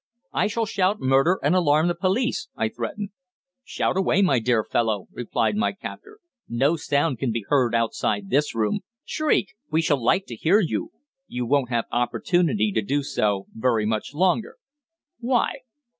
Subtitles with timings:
[0.33, 3.11] "I shall shout murder, and alarm the police," I threatened.
[3.63, 6.17] "Shout away, my dear fellow," replied my captor.
[6.49, 8.79] "No sound can be heard outside this room.
[9.05, 9.53] Shriek!
[9.69, 10.89] We shall like to hear you.
[11.27, 14.57] You won't have opportunity to do so very much longer."
[15.19, 15.57] "Why?"